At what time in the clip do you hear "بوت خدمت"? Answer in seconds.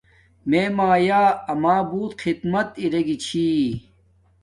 1.89-2.67